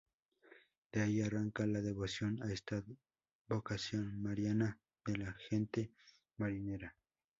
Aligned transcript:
De 0.91 0.99
ahí 1.03 1.21
arranca 1.21 1.67
la 1.67 1.79
devoción 1.79 2.41
a 2.41 2.51
esta 2.51 2.83
advocación 3.47 4.19
mariana 4.19 4.79
de 5.05 5.15
la 5.17 5.31
gente 5.33 5.91
marinera. 6.37 6.95